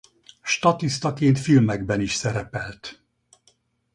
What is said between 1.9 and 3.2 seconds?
is szerepelt.